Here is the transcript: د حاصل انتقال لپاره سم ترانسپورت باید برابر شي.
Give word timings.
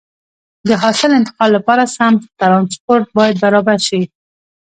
د 0.67 0.69
حاصل 0.81 1.11
انتقال 1.19 1.49
لپاره 1.57 1.83
سم 1.95 2.13
ترانسپورت 2.41 3.07
باید 3.17 3.35
برابر 3.43 3.77
شي. 3.87 4.01